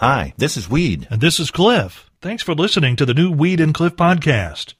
[0.00, 1.06] Hi, this is Weed.
[1.10, 2.10] And this is Cliff.
[2.22, 4.72] Thanks for listening to the new Weed and Cliff podcast.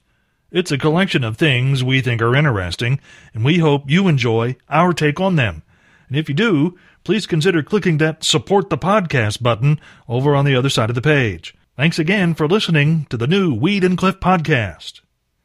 [0.49, 2.99] It's a collection of things we think are interesting,
[3.31, 5.61] and we hope you enjoy our take on them.
[6.07, 9.79] And if you do, please consider clicking that support the podcast button
[10.09, 11.53] over on the other side of the page.
[11.77, 15.01] Thanks again for listening to the new Weed and Cliff podcast.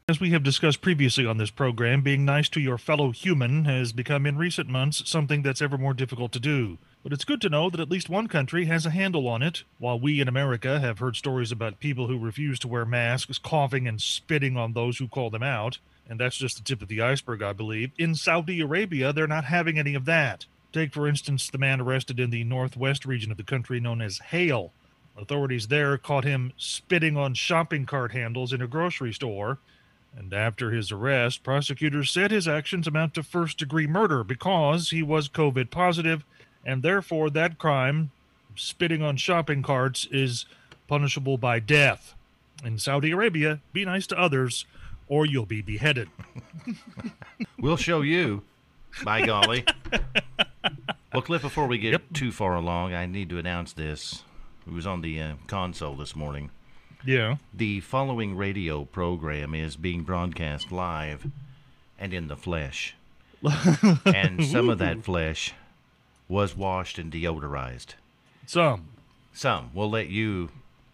[0.09, 3.91] As we have discussed previously on this program, being nice to your fellow human has
[3.93, 6.79] become in recent months something that's ever more difficult to do.
[7.07, 9.63] But it's good to know that at least one country has a handle on it.
[9.79, 13.87] While we in America have heard stories about people who refuse to wear masks, coughing
[13.87, 15.77] and spitting on those who call them out,
[16.09, 19.45] and that's just the tip of the iceberg, I believe, in Saudi Arabia, they're not
[19.45, 20.47] having any of that.
[20.73, 24.17] Take, for instance, the man arrested in the northwest region of the country known as
[24.17, 24.73] Hail.
[25.17, 29.59] Authorities there caught him spitting on shopping cart handles in a grocery store.
[30.13, 35.01] And after his arrest, prosecutors said his actions amount to first degree murder because he
[35.01, 36.25] was COVID positive,
[36.67, 38.11] and therefore that crime,
[38.55, 40.45] spitting on shopping carts, is
[40.87, 42.13] punishable by death.
[42.63, 44.65] In Saudi Arabia, be nice to others,
[45.07, 46.09] or you'll be beheaded.
[47.59, 48.43] We'll show you.
[49.03, 49.63] By golly.
[51.13, 52.01] well, Cliff, before we get Yep.
[52.13, 54.23] too far along, I need to announce this.
[54.65, 56.51] It was on the uh, console this morning.
[57.05, 57.37] Yeah.
[57.53, 61.27] The following radio program is being broadcast live
[61.97, 62.95] and in the flesh.
[64.05, 65.53] and some of that flesh
[66.27, 67.95] was washed and deodorized.
[68.45, 68.87] Some.
[69.33, 69.71] Some.
[69.73, 70.49] We'll let you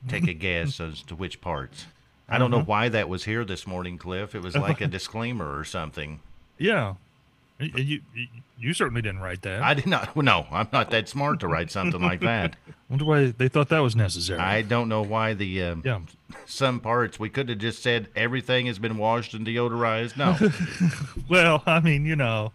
[0.08, 1.86] take a guess as to which parts.
[2.30, 2.66] I don't know Uh-huh.
[2.66, 4.34] why that was here this morning, Cliff.
[4.36, 6.20] It was like a disclaimer or something.
[6.58, 6.96] Yeah.
[7.60, 8.28] You, you,
[8.60, 9.62] you certainly didn't write that.
[9.62, 10.16] I did not.
[10.18, 12.56] No, I'm not that smart to write something like that.
[12.68, 14.40] I wonder why they thought that was necessary.
[14.40, 16.00] I don't know why the um, yeah.
[16.46, 20.18] some parts we could have just said everything has been washed and deodorized.
[20.18, 20.36] No,
[21.30, 22.52] Well, I mean, you know,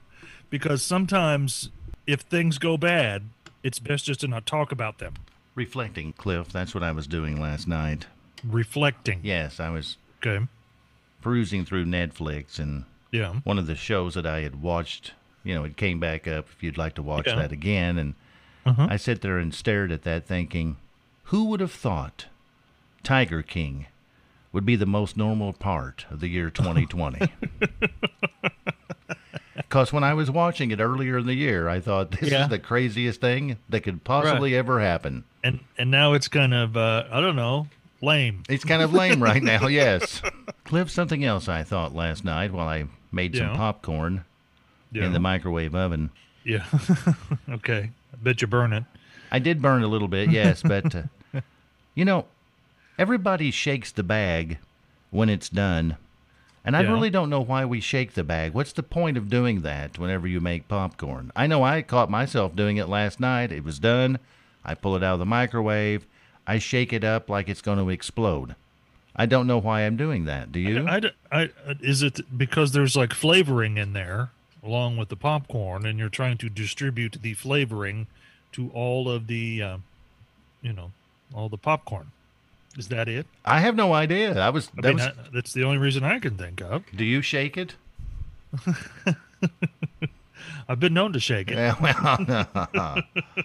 [0.51, 1.71] because sometimes
[2.09, 3.23] if things go bad,
[3.63, 5.15] it's best just to not talk about them.
[5.55, 6.49] reflecting, Cliff.
[6.49, 8.07] That's what I was doing last night.
[8.45, 9.21] Reflecting.
[9.25, 10.47] Yes, I was Okay.
[11.21, 13.35] perusing through Netflix, and Yeah.
[13.45, 15.13] one of the shows that I had watched,
[15.45, 16.47] you know, it came back up.
[16.51, 17.35] If you'd like to watch Yeah.
[17.37, 18.15] that again, and
[18.65, 18.87] Uh-huh.
[18.91, 20.77] I sat there and stared at that, thinking,
[21.25, 22.27] who would have thought
[23.03, 23.87] Tiger King
[24.53, 27.29] would be the most normal part of the year 2020?
[29.69, 32.45] Because when I was watching it earlier in the year, I thought this Yeah.
[32.45, 35.25] is the craziest thing that could possibly ever happen.
[35.45, 37.69] And and now it's kind of uh, I don't know,
[38.01, 38.43] lame.
[38.49, 40.23] It's kind of lame right now, yes.
[40.65, 44.25] Cliff, something else I thought last night while I made some popcorn
[44.91, 45.05] Yeah.
[45.07, 46.11] in the microwave oven.
[46.45, 46.65] yeah.
[47.51, 47.91] okay.
[48.13, 48.85] I bet you burn it.
[49.31, 50.95] I did burn a little bit, yes, but
[51.35, 51.41] uh,
[51.95, 52.25] you know,
[52.99, 54.57] everybody shakes the bag
[55.11, 55.97] when it's done.
[56.69, 56.93] And I Yeah.
[56.93, 58.53] really don't know why we shake the bag.
[58.53, 61.33] What's the point of doing that whenever you make popcorn?
[61.35, 63.51] I know I caught myself doing it last night.
[63.51, 64.19] It was done.
[64.67, 66.05] I pull it out of the microwave.
[66.47, 68.55] I shake it up like it's going to explode.
[69.17, 70.53] I don't know why I'm doing that.
[70.53, 70.87] Do you?
[70.87, 71.01] I,
[71.33, 71.49] I,
[71.81, 74.29] is it because there's like flavoring in there
[74.63, 78.09] along with the popcorn, and you're trying to distribute the flavoring
[78.53, 79.79] to all of the, uh,
[80.61, 80.93] you know,
[81.33, 82.09] all the popcorn?
[82.77, 83.27] Is that it?
[83.45, 84.39] I have no idea.
[84.39, 84.71] I was.
[84.79, 86.85] I That mean, was I, that's the only reason I can think of.
[86.95, 87.75] do you shake it?
[90.69, 91.57] I've been known to shake it.
[91.57, 93.03] Yeah, well,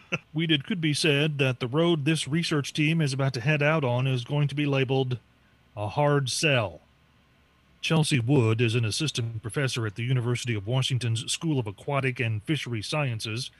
[0.33, 3.63] We did could be said that the road this research team is about to head
[3.63, 5.19] out on is going to be labeled
[5.75, 6.81] a hard sell.
[7.81, 12.41] Chelsea Wood is an assistant professor at the University of Washington's School of Aquatic and
[12.43, 13.51] Fishery Sciences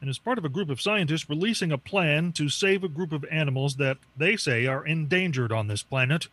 [0.00, 3.12] and is part of a group of scientists releasing a plan to save a group
[3.12, 6.28] of animals that they say are endangered on this planet.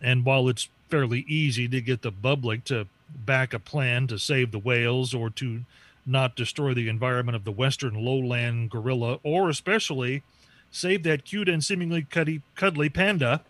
[0.00, 4.52] And while it's fairly easy to get the public to back a plan to save
[4.52, 5.62] the whales or to
[6.04, 10.22] not destroy the environment of the western lowland gorilla, or especially
[10.70, 13.42] save that cute and seemingly cuddy, cuddly panda,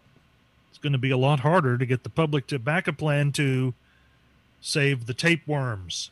[0.71, 3.33] it's going to be a lot harder to get the public to back a plan
[3.33, 3.75] to
[4.61, 6.11] save the tapeworms.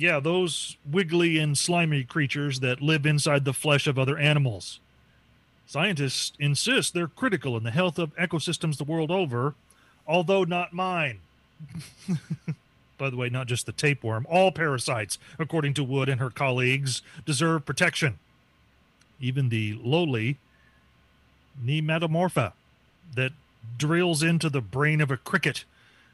[0.00, 4.80] Yeah, those wiggly and slimy creatures that live inside the flesh of other animals.
[5.66, 9.54] Scientists insist they're critical in the health of ecosystems the world over,
[10.06, 11.18] although not mine.
[12.96, 17.02] By the way, not just the tapeworm, all parasites, according to Wood and her colleagues,
[17.26, 18.18] deserve protection.
[19.20, 20.38] Even the lowly
[21.62, 22.54] Nematomorpha
[23.14, 23.32] that
[23.76, 25.66] drills into the brain of a cricket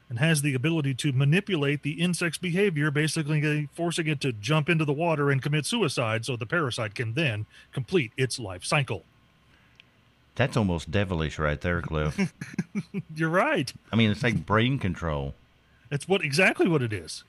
[0.09, 4.85] and has the ability to manipulate the insect's behavior, basically forcing it to jump into
[4.85, 9.03] the water and commit suicide so the parasite can then complete its life cycle.
[10.35, 12.31] that's almost devilish right there, Cliff.
[13.15, 13.73] You're right.
[13.91, 15.33] I mean, it's like brain control.
[15.89, 17.23] That's what exactly what it is.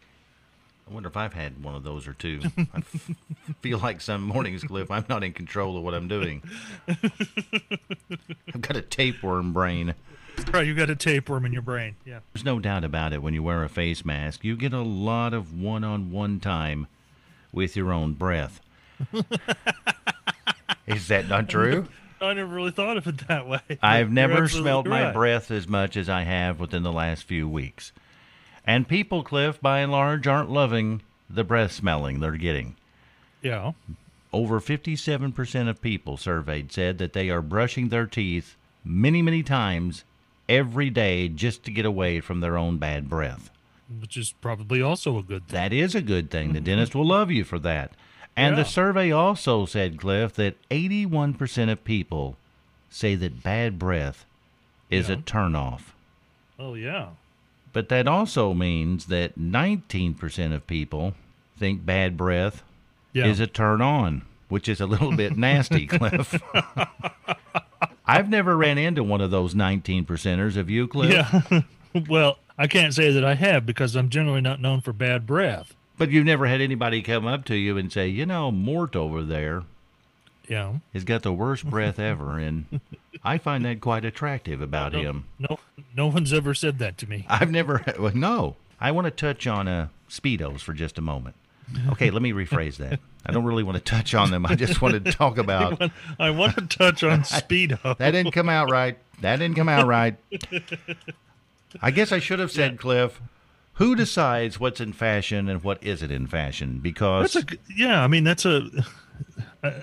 [0.89, 2.41] I wonder if I've had one of those or two.
[2.57, 3.11] I f-
[3.61, 6.43] feel like some mornings, Cliff, I'm not in control of what I'm doing.
[6.89, 9.95] I've got a tapeworm brain.
[10.53, 11.97] Right, you got a tapeworm in your brain.
[12.05, 12.21] Yeah.
[12.33, 13.23] There's no doubt about it.
[13.23, 16.87] When you wear a face mask, you get a lot of one-on-one time
[17.53, 18.61] with your own breath.
[20.87, 21.87] Is that not true?
[22.21, 23.61] I never really thought of it that way.
[23.83, 25.15] I've never smelled my right.
[25.15, 27.93] breath as much as I have within the last few weeks.
[28.67, 32.77] And people, Cliff, by and large, aren't loving the breath smelling they're getting.
[33.43, 33.73] Yeah.
[34.33, 40.05] Over 57% of people surveyed said that they are brushing their teeth many, many times
[40.49, 43.51] every day just to get away from their own bad breath.
[44.01, 45.55] Which is probably also a good thing.
[45.55, 46.53] That is a good thing.
[46.53, 46.65] The mm-hmm.
[46.67, 47.93] dentist will love you for that.
[48.37, 48.63] And Yeah.
[48.63, 52.37] the survey also said, Cliff, that 81% of people
[52.91, 54.25] say that bad breath
[54.91, 55.19] is a Yeah.
[55.21, 55.81] turnoff.
[56.59, 57.09] Oh, yeah.
[57.73, 61.15] But that also means that 19% of people
[61.59, 62.63] think bad breath
[63.13, 63.27] Yeah.
[63.27, 66.41] is a turn on, which is a little bit nasty, Cliff.
[68.09, 70.55] I've never ran into one of those 19 percenters.
[70.55, 71.13] Have you, Cliff?
[71.13, 71.61] Yeah.
[72.09, 75.75] well, I can't say that I have because I'm generally not known for bad breath.
[75.99, 79.23] But you've never had anybody come up to you and say, you know, Mort over
[79.23, 79.65] there
[80.49, 80.75] Yeah.
[80.95, 82.39] has got the worst breath ever.
[82.39, 82.81] And
[83.23, 85.25] I find that quite attractive about No, him.
[85.39, 85.59] no,
[85.95, 87.27] no one's ever said that to me.
[87.29, 88.57] I've never, well, no.
[88.81, 91.35] I want to touch on uh, Speedos for just a moment.
[91.91, 92.99] Okay, let me rephrase that.
[93.27, 94.47] I don't really want to touch on them.
[94.47, 97.97] I just want to talk about I want to touch on Speedo.
[97.99, 98.97] that didn't come out right.
[99.21, 100.17] That didn't come out right.
[101.83, 103.21] I guess I should have said, Cliff,
[103.75, 106.79] who decides what's in fashion and what isn't in fashion?
[106.79, 107.45] Because a
[107.77, 108.03] yeah.
[108.03, 108.69] I mean, that's a.
[109.63, 109.75] I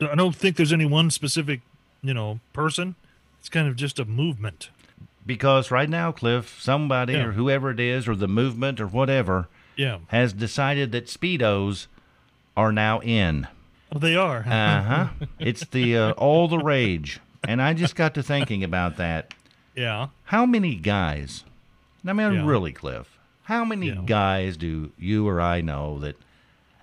[0.00, 1.60] I don't think there's any one specific,
[2.02, 2.96] you know, person.
[3.38, 4.70] It's kind of just a movement.
[5.24, 7.26] because right now, Cliff, somebody Yeah.
[7.26, 9.46] or whoever it is, or the movement or whatever,
[9.78, 9.98] Yeah.
[10.08, 11.86] has decided that speedos
[12.56, 13.46] are now in.
[13.90, 14.40] Oh, they are.
[14.40, 15.08] Uh huh.
[15.38, 19.32] it's the uh, all the rage, and I just got to thinking about that.
[19.74, 20.08] yeah.
[20.24, 21.44] How many guys?
[22.06, 22.46] I mean, Yeah.
[22.46, 23.16] really, Cliff.
[23.44, 24.02] How many Yeah.
[24.04, 26.16] guys do you or I know that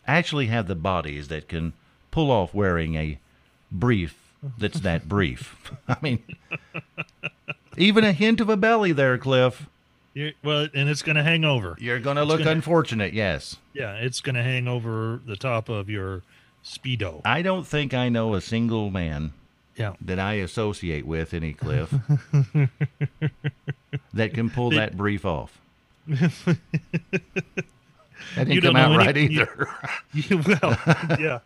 [0.07, 1.73] actually have the bodies that can
[2.11, 3.19] pull off wearing a
[3.71, 4.17] brief
[4.57, 5.71] that's that brief?
[5.87, 6.23] I mean,
[7.77, 9.67] even a hint of a belly there, Cliff.
[10.15, 11.75] You well, and it's going to hang over.
[11.79, 13.57] You're going to look gonna- unfortunate, yes.
[13.73, 16.23] Yeah, it's going to hang over the top of your
[16.63, 17.21] speedo.
[17.23, 19.33] I don't think I know a single man
[19.75, 19.93] Yeah.
[20.01, 21.91] that I associate with any Cliff
[24.13, 25.59] that can pull that brief off.
[26.07, 26.57] that
[28.35, 29.67] didn't You come out any- right you- either.
[30.13, 30.77] You- well,
[31.19, 31.39] yeah.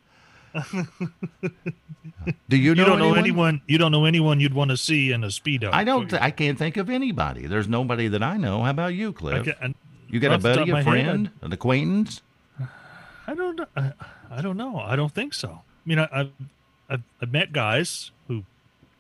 [2.50, 3.18] Do you know You don't know anyone?
[3.20, 3.62] anyone.
[3.68, 5.70] You don't know anyone you'd want to see in a speedo.
[5.72, 6.10] I don't.
[6.10, 7.46] Th- I can't think of anybody.
[7.48, 8.64] There's nobody that I know.
[8.64, 9.48] How about you, Cliff?
[9.62, 9.74] I-
[10.10, 12.22] you got a off the top buddy, a my head, friend, an acquaintance?
[13.28, 13.62] I don't.
[13.76, 13.92] I,
[14.32, 14.80] I don't know.
[14.80, 15.50] I don't think so.
[15.50, 16.32] I mean, I, I've,
[16.90, 18.44] I've I've met guys who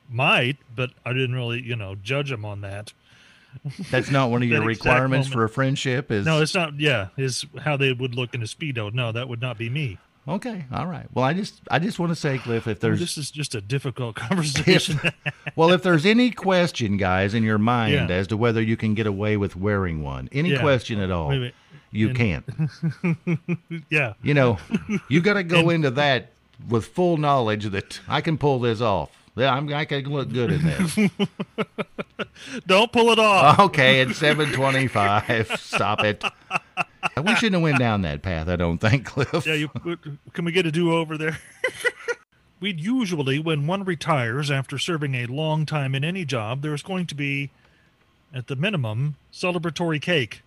[0.07, 2.93] might, but I didn't really, you know, judge them on that.
[3.89, 6.11] That's not one of your requirements for a friendship.
[6.11, 6.79] Is No, it's not.
[6.79, 8.93] Yeah, is how they would look in a speedo.
[8.93, 9.97] No, that would not be me.
[10.29, 10.65] Okay.
[10.71, 11.05] All right.
[11.13, 13.61] Well, I just, I just want to say, Cliff, if there's this is just a
[13.61, 14.99] difficult conversation.
[15.55, 18.15] well, if there's any question, guys, in your mind Yeah.
[18.15, 20.61] as to whether you can get away with wearing one, any Yeah.
[20.61, 21.33] question at all,
[21.91, 22.45] you And- can't.
[23.89, 24.57] yeah, You know,
[25.07, 26.31] you got to go into that
[26.67, 29.11] with full knowledge that I can pull this off.
[29.35, 30.95] Yeah, I'm, I can look good in this.
[32.67, 33.57] don't pull it off.
[33.59, 35.51] okay, it's 725.
[35.59, 36.23] Stop it.
[37.23, 39.45] We shouldn't have went down that path, I don't think, Cliff.
[39.45, 39.69] Yeah, you
[40.33, 41.39] can we get a do over there?
[42.59, 47.07] We'd usually, when one retires after serving a long time in any job, there's going
[47.07, 47.51] to be,
[48.33, 50.41] at the minimum, celebratory cake.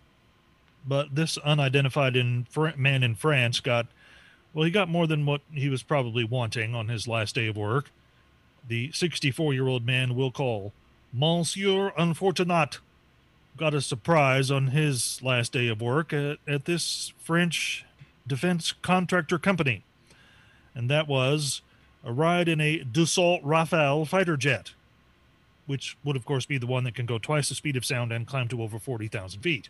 [0.86, 3.86] But this unidentified in, man in France got,
[4.52, 7.56] well, he got more than what he was probably wanting on his last day of
[7.56, 7.90] work.
[8.66, 10.72] The 64 year old man we'll call
[11.12, 12.78] Monsieur Unfortunat
[13.56, 17.84] got a surprise on his last day of work at, at this French
[18.26, 19.84] defense contractor company.
[20.74, 21.60] And that was
[22.04, 24.72] a ride in a Dassault Rafale fighter jet,
[25.66, 28.12] which would, of course, be the one that can go twice the speed of sound
[28.12, 29.68] and climb to over 40,000 feet.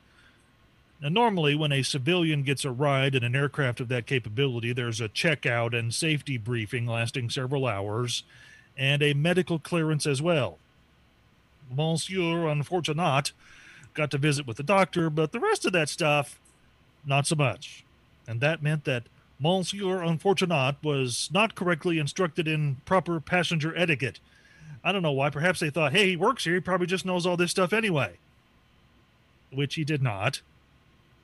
[1.01, 5.01] Now, normally, when a civilian gets a ride in an aircraft of that capability, there's
[5.01, 8.23] a checkout and safety briefing lasting several hours
[8.77, 10.59] and a medical clearance as well.
[11.71, 13.33] Monsieur Unfortunat
[13.95, 16.39] got to visit with the doctor, but the rest of that stuff,
[17.05, 17.85] not so much.
[18.27, 19.05] And that meant that
[19.39, 24.21] Monsieur Unfortunat was not correctly instructed in proper passenger etiquette.
[24.85, 25.31] I don't know why.
[25.31, 26.55] Perhaps they thought, hey, he works here.
[26.55, 28.19] He probably just knows all this stuff anyway.
[29.53, 30.43] Which he did not.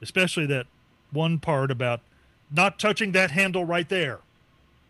[0.03, 0.67] Especially that
[1.13, 2.01] one part about
[2.51, 4.21] not touching that handle right there.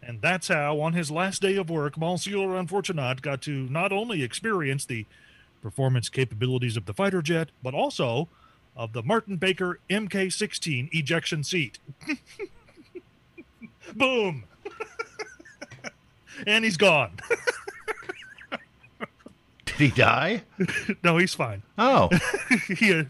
[0.03, 4.23] And that's how, on his last day of work, Monsieur Unfortunate got to not only
[4.23, 5.07] experience the
[5.61, 8.29] performance capabilities of the fighter jet, but also
[8.77, 11.79] of the Martin Baker MK 16 ejection seat.
[13.95, 14.45] Boom!
[16.47, 17.13] and he's gone.
[19.65, 20.43] Did he die?
[21.03, 21.63] no, he's fine.
[21.77, 22.11] Oh,
[22.69, 23.05] he, uh,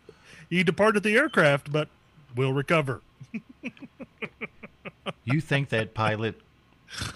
[0.49, 1.88] he departed the aircraft, but
[2.35, 3.02] will recover.
[5.25, 6.40] you think that pilot?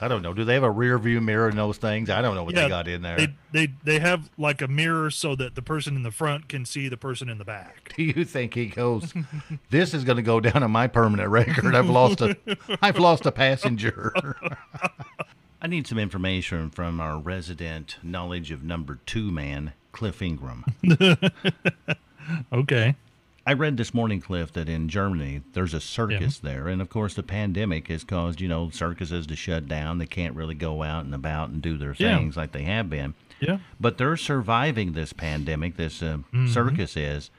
[0.00, 0.34] I don't know.
[0.34, 2.10] Do they have a rear view mirror in those things?
[2.10, 3.16] I don't know what they got in there.
[3.16, 6.64] They, they they have like a mirror so that the person in the front can
[6.64, 7.92] see the person in the back.
[7.96, 9.14] Do you think he goes?
[9.70, 11.74] this is going to go down on my permanent record.
[11.74, 12.36] I've lost a,
[12.82, 14.36] I've lost a passenger.
[15.62, 20.64] I need some information from our resident knowledge of number two man, Cliff Ingram.
[22.52, 22.96] okay.
[23.44, 26.50] I read this morning, Cliff, that in Germany there's a circus yeah.
[26.50, 29.98] there, and of course the pandemic has caused you know circuses to shut down.
[29.98, 32.40] They can't really go out and about and do their things yeah.
[32.40, 33.14] like they have been.
[33.40, 33.58] Yeah.
[33.80, 35.76] But they're surviving this pandemic.
[35.76, 36.46] This uh, mm-hmm.
[36.48, 37.30] circus is.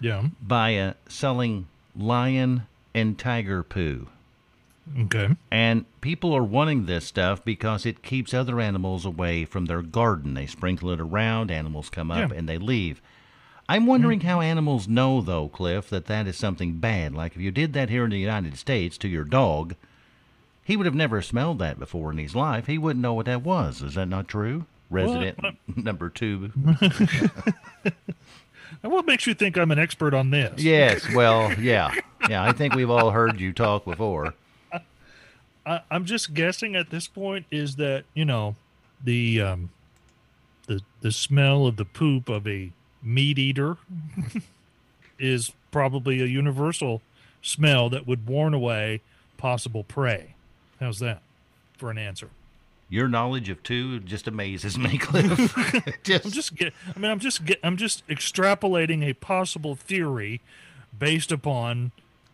[0.00, 0.28] Yeah.
[0.40, 1.66] By uh, selling
[1.96, 2.62] lion
[2.94, 4.08] and tiger poo.
[4.98, 5.28] Okay.
[5.50, 10.34] And people are wanting this stuff because it keeps other animals away from their garden.
[10.34, 12.38] They sprinkle it around, animals come up, yeah.
[12.38, 13.00] and they leave.
[13.70, 14.28] I'm wondering mm-hmm.
[14.28, 17.14] how animals know, though, Cliff, that that is something bad.
[17.14, 19.76] Like if you did that here in the United States to your dog,
[20.64, 22.66] he would have never smelled that before in his life.
[22.66, 23.80] He wouldn't know what that was.
[23.80, 24.66] Is that not true?
[24.90, 26.50] Resident well, number two.
[28.82, 30.60] what makes you think I'm an expert on this?
[30.60, 31.94] Yes, well, yeah.
[32.28, 34.34] Yeah, I think we've all heard you talk before.
[35.64, 38.56] I, am just guessing at this point is that, you know,
[39.04, 39.70] the um
[40.66, 43.76] the the smell of the poop of a meat eater
[45.18, 47.02] is probably a universal
[47.42, 49.00] smell that would warn away
[49.36, 50.34] possible prey.
[50.78, 51.22] How's that
[51.76, 52.28] for an answer?
[52.88, 55.54] Your knowledge of two just amazes me, Cliff.
[56.02, 56.24] just...
[56.24, 60.40] I'm just get, I mean, I'm just get, I'm just extrapolating a possible theory
[60.98, 61.92] based upon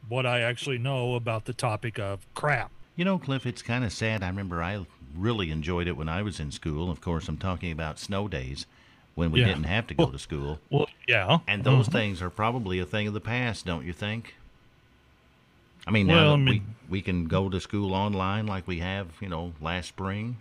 [0.09, 2.71] what I actually know about the topic of crap.
[2.95, 4.23] You know, Cliff, it's kind of sad.
[4.23, 6.91] I remember I really enjoyed it when I was in school.
[6.91, 8.65] Of course, I'm talking about snow days
[9.17, 9.47] when we yeah.
[9.47, 10.61] didn't have to go well, to school.
[10.71, 11.39] Well, yeah.
[11.49, 11.93] And those mm-hmm.
[11.93, 14.37] things are probably a thing of the past, don't you think?
[15.87, 16.47] I mean, well, now I mean,
[16.89, 20.37] we we can go to school online like we have, you know, last spring.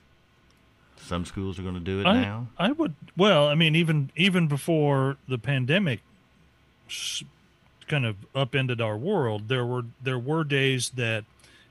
[0.98, 2.48] Some schools are going to do it I, now.
[2.58, 2.96] I would.
[3.15, 6.01] Well, I mean, even even before the pandemic
[7.88, 11.24] kind of upended our world, there were there were days that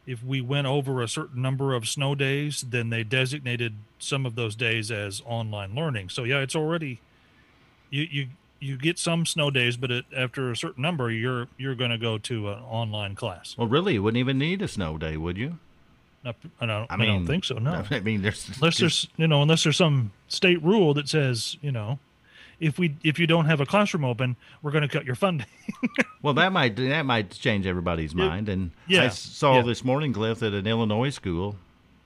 [0.07, 4.35] if we went over a certain number of snow days, then they designated some of
[4.35, 6.09] those days as online learning.
[6.11, 7.01] So yeah, it's already
[7.91, 8.29] you you
[8.61, 11.99] you get some snow days, but it, after a certain number, you're you're going to
[11.99, 13.57] go to an online class.
[13.59, 15.59] Well, really, you wouldn't even need a snow day, would you?
[16.25, 16.87] I, I don't.
[16.91, 17.57] I, mean, I don't think so.
[17.57, 17.85] No.
[17.91, 21.73] I mean, there's unless there's you know unless there's some state rule that says you
[21.73, 21.99] know
[22.61, 25.47] if we if you don't have a classroom open, we're going to cut your funding.
[26.23, 28.49] well, that might that might change everybody's mind.
[28.49, 29.63] And yeah, I saw yeah.
[29.63, 31.57] this morning, Cliff, at an Illinois school,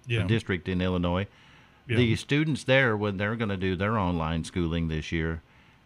[0.07, 0.25] yeah.
[0.25, 1.27] a district in Illinois,
[1.89, 1.97] yeah.
[1.97, 5.43] the students there when they're going to do their online schooling this year,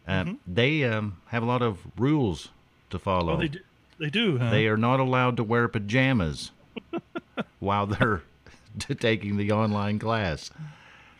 [0.06, 0.34] uh, mm-hmm.
[0.46, 2.50] they um, have a lot of rules
[2.90, 3.34] to follow.
[3.34, 3.60] Oh, they do.
[3.98, 4.38] They do.
[4.38, 4.50] Huh?
[4.50, 6.50] They are not allowed to wear pajamas
[7.60, 8.22] while they're
[8.98, 10.50] taking the online class.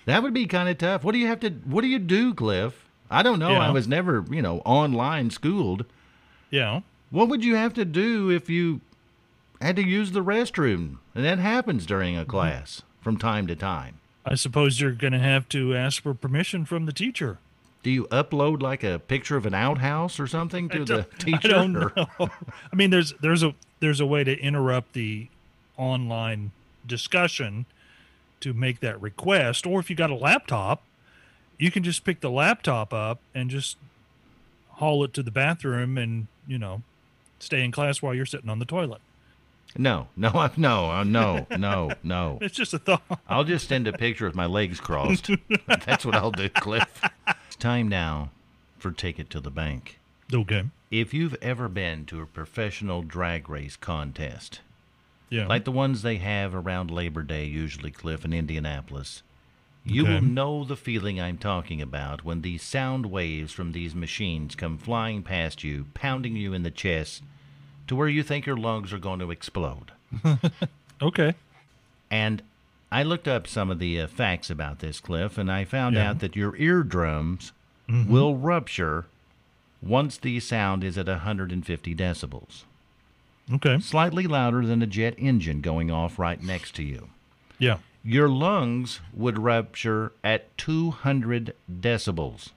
[0.04, 1.04] That would be kind of tough.
[1.04, 1.50] What do you have to?
[1.50, 2.88] What do you do, Cliff?
[3.08, 3.52] I don't know.
[3.52, 3.68] Yeah.
[3.68, 5.84] I was never, you know, online schooled.
[6.50, 6.80] Yeah.
[7.10, 8.80] What would you have to do if you
[9.60, 10.96] had to use the restroom?
[11.14, 13.02] And that happens during a class mm-hmm.
[13.04, 14.00] from time to time.
[14.24, 17.38] I suppose you're going to have to ask for permission from the teacher.
[17.82, 21.48] Do you upload like a picture of an outhouse or something to the teacher?
[21.48, 21.90] I don't know.
[22.20, 25.26] I mean, there's there's a there's a way to interrupt the
[25.76, 26.52] online
[26.86, 27.66] discussion
[28.40, 30.82] to make that request, or if you got a laptop,
[31.58, 33.76] you can just pick the laptop up and just
[34.74, 36.82] haul it to the bathroom and you know
[37.40, 39.00] stay in class while you're sitting on the toilet.
[39.76, 42.38] Uh, no, no, no, no, no, no.
[42.42, 43.20] It's just a thought.
[43.26, 45.30] I'll just send a picture with my legs crossed.
[45.66, 47.02] That's what I'll do, Cliff.
[47.46, 48.30] It's time now
[48.78, 49.98] for Take It to the Bank.
[50.32, 50.64] Okay.
[50.90, 54.60] If you've ever been to a professional drag race contest,
[55.30, 55.46] yeah.
[55.46, 59.22] like the ones they have around Labor Day, usually, Cliff, in Indianapolis,
[59.84, 60.14] you okay.
[60.14, 64.76] will know the feeling I'm talking about when these sound waves from these machines come
[64.76, 67.22] flying past you, pounding you in the chest
[67.92, 69.92] to where you think your lungs are going to explode.
[71.02, 71.34] okay.
[72.10, 72.42] And
[72.90, 76.08] I looked up some of the uh, facts about this, Cliff, and I found yeah.
[76.08, 77.52] out that your eardrums
[77.86, 78.10] mm-hmm.
[78.10, 79.04] will rupture
[79.82, 82.62] once the sound is at 150 decibels.
[83.52, 83.78] Okay.
[83.80, 87.10] slightly louder than a jet engine going off right next to you.
[87.58, 87.78] Yeah.
[88.02, 92.52] Your lungs would rupture at 200 decibels.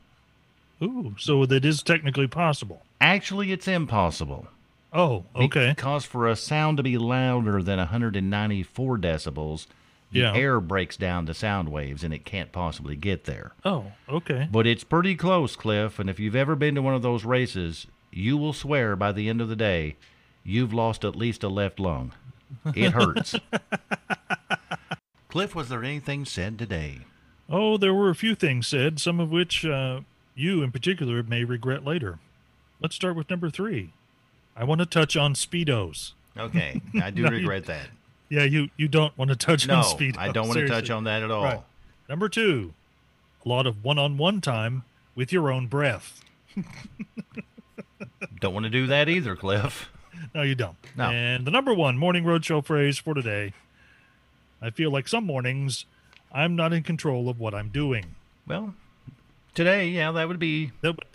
[0.81, 2.83] Ooh, so that is technically possible.
[3.01, 4.47] Actually, it's impossible.
[4.93, 5.69] Oh, okay.
[5.75, 9.67] Because for a sound to be louder than 194 decibels,
[10.11, 10.33] the Yeah.
[10.33, 13.51] air breaks down the sound waves and it can't possibly get there.
[13.65, 14.47] Oh, okay.
[14.49, 15.99] But it's pretty close, Cliff.
[15.99, 19.27] And if you've ever been to one of those races, you will swear by the
[19.27, 19.95] end of the day
[20.45, 22.13] you've lost at least a left lung.
[22.73, 23.35] It hurts.
[25.29, 26.99] Cliff, was there anything said today?
[27.49, 30.01] Oh, there were a few things said, some of which uh,
[30.35, 32.19] you in particular may regret later.
[32.81, 33.91] Let's start with number three.
[34.55, 36.13] I want to touch on Speedos.
[36.37, 37.87] Okay, I do No, you- regret that.
[38.27, 40.17] Yeah, you, you don't want to touch No, on Speedos.
[40.17, 41.43] I don't want to touch on that at all.
[41.43, 41.61] Right.
[42.09, 42.73] Number two,
[43.45, 44.83] a lot of one on one time
[45.13, 46.21] with your own breath.
[48.39, 49.89] Don't want to do that either, Cliff.
[50.33, 50.75] No, you don't.
[50.97, 51.09] No.
[51.09, 53.53] And the number one morning roadshow phrase for today
[54.61, 55.85] I feel like some mornings
[56.31, 58.15] I'm not in control of what I'm doing.
[58.47, 58.73] Well,
[59.53, 61.05] today, yeah, that would be That would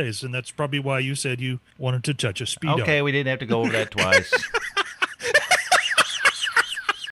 [0.00, 2.40] be one of those days, and that's probably why you said you wanted to touch
[2.40, 2.80] a Speedo.
[2.82, 3.02] okay.
[3.02, 4.32] We didn't have to go over that twice.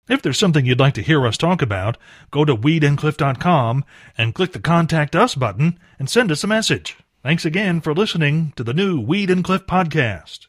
[0.09, 1.99] If there's something you'd like to hear us talk about,
[2.31, 3.85] go to weedandcliff.com
[4.17, 6.97] and click the Contact Us button and send us a message.
[7.23, 10.47] Thanks again for listening to the new Weed and Cliff podcast.